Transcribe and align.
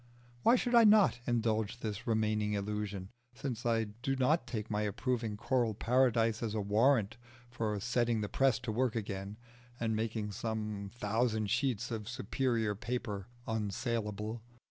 Why 0.41 0.55
should 0.55 0.73
I 0.73 0.83
not 0.83 1.19
indulge 1.27 1.77
this 1.81 2.07
remaining 2.07 2.53
illusion, 2.53 3.09
since 3.35 3.67
I 3.67 3.83
do 3.83 4.15
not 4.15 4.47
take 4.47 4.71
my 4.71 4.81
approving 4.81 5.37
choral 5.37 5.75
paradise 5.75 6.41
as 6.41 6.55
a 6.55 6.59
warrant 6.59 7.17
for 7.51 7.79
setting 7.79 8.21
the 8.21 8.27
press 8.27 8.57
to 8.61 8.71
work 8.71 8.95
again 8.95 9.37
and 9.79 9.95
making 9.95 10.31
some 10.31 10.89
thousand 10.91 11.51
sheets 11.51 11.91
of 11.91 12.09
superior 12.09 12.73
paper 12.73 13.27
unsaleable? 13.47 14.41